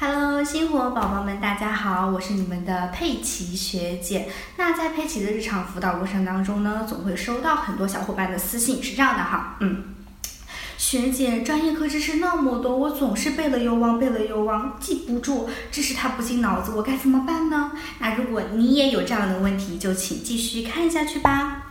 [0.00, 4.28] Hello，星火宝宝们，大家好，我是你们的佩奇学姐。
[4.56, 9.82] 那在佩奇的日常辅导过程当中呢，总会收到很多小伙伴的私信，是这样的哈，嗯，
[10.76, 17.72] 学姐，专业课知识那么多，我总是背了又忘，背了又忘，记不住，知识它不进脑子，我该怎么办呢？
[17.98, 21.67] 那如果你也有这样的问题，就请继续看下去吧。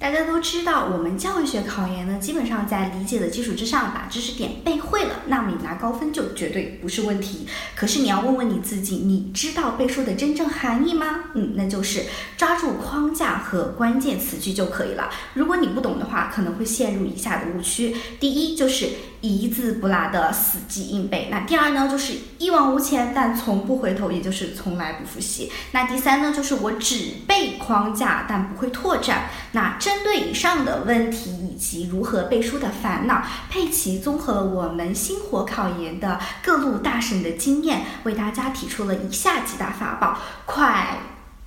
[0.00, 7.46] 大家都知道，我们教育学考研呢，基本上在理解的基础之上，把知识点背会了，那么你拿高分就绝对不是问题。
[7.76, 11.24] 可是你要问问你自己，你知道背书的真正含义吗？
[11.34, 12.02] 嗯，那就是
[12.38, 15.10] 抓住框架和关键词句就可以了。
[15.34, 18.88] 如果你不懂的话，可能会陷入以下的误区：第一，就是
[19.20, 29.28] 一字不落的死记硬背；那第二呢，就是一往无前但从不回头，也就是从来不复习；那第三呢，就是我只背框架但不会拓展。
[29.52, 40.16] 那这针对以上的问题以及如何背书的烦恼，佩奇综合了我们星火考研的各路大神的经验，为大家提出了以下几大法宝。
[40.46, 40.98] 快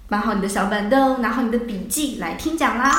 [0.09, 2.92] 搬好你的小板凳，拿好你的笔记，来听讲啦！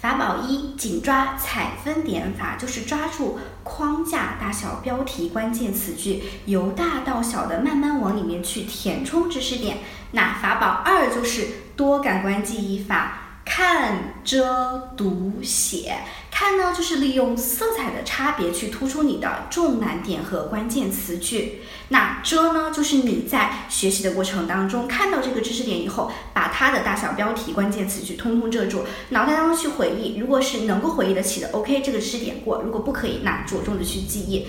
[0.00, 9.80] 法宝一：紧抓采分点法，就是抓住框架、大小、标题、关键词句，由大到小的慢慢往里面去填充知识点。
[10.12, 13.24] 那法宝二就是多感官记忆法。
[13.56, 15.96] 看、遮、读、写。
[16.30, 21.62] 看呢，就是利用色彩的差别去突出你的重难点和关键词句。
[21.88, 30.18] 那遮呢，就是你在学习的过程当中看到这个知识点以后，把它的大小、标题、关键词句通通遮住，脑袋当中去回忆。
[30.18, 34.46] 如果是能够回忆得起的，OK，这个知识点过；如果不可以，那着重的去记忆。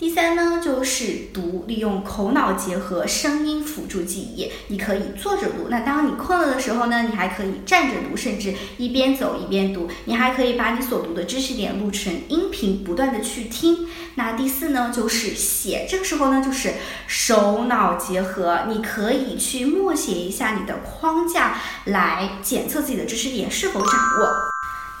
[0.00, 4.50] 第三呢，就是读，利用口脑结合声音辅助记忆。
[4.68, 9.90] 你可以坐着读，那当你困了的时候呢，你还可以站着读，甚至一边走一边读。
[10.06, 13.88] 你还可以把你所读的知识点录成音频，不断的去听。
[14.14, 16.72] 那第四呢，就是写，这个时候呢，就是
[17.06, 24.50] 手脑结合，你可以去默写一下你的框架，来检测自己的知识点是否掌握。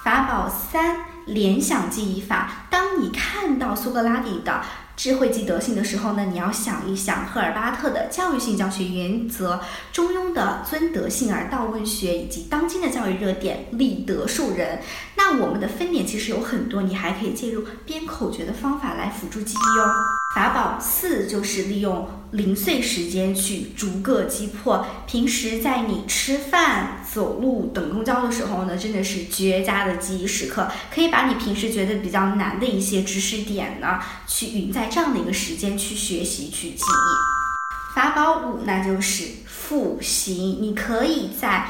[0.04, 0.94] 法宝三。
[1.26, 4.62] 联想记忆法，当你看看到苏格拉底的
[4.96, 9.60] 智慧及德性的时候呢，你要想一想赫尔巴特的教育性教学原则，
[9.92, 14.78] 中庸的尊德性而道问学，以及当今的教育热点立德树人。
[15.16, 19.94] 那我们的分点其实有很多，你还可以借助编口诀的方法来辅助记忆哦。
[20.34, 24.86] 法宝四就是利用零碎时间去逐个击破。
[25.06, 30.68] 平时在你吃饭、走路、等公交的时候呢，真的是绝佳的记忆时刻。
[30.94, 37.94] 可以把你平时觉得比较难的一些知识点呢，去匀在这样的一个时间去学习、去记忆。
[37.94, 41.66] 法宝五那就是复习，你可以在。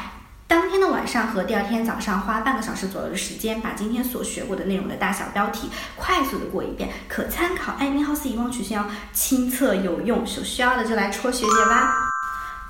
[0.47, 12.11] 当天的晚上和第二天早上花半个小时左右的时间，把今天所学过的内容的大小标题快速的过一遍，可参考艾宾浩斯遗忘曲线哦，亲测有用，有需要的就来戳学姐吧。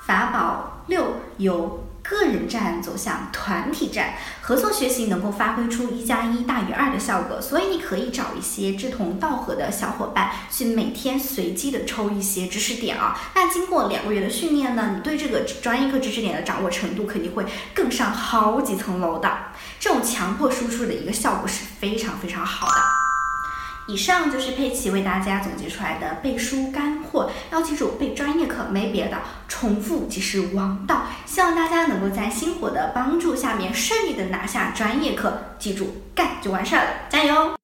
[0.07, 1.90] 法宝六有。
[2.11, 13.17] 个人战走向团体战，合作学习能够发挥出一加一大于二的效果，所以你可以找一些志同道合的小伙伴，去每天随机的抽一些知识点啊。
[13.37, 19.31] 那经过两个月的训练呢，你对这个专业课知识点的掌握程度肯定会更上好几层楼的。
[19.79, 23.00] 这种强迫输出的一个效果是非常非常好的。
[23.91, 29.19] 以上就是佩奇为大家总结出来的背书干货，要记住背专业课没别的，
[29.49, 31.03] 重复即是王道。
[31.27, 37.60] 希望大家能够在星火的帮助下面顺利的拿下专业课，记住干就完事儿了，加油！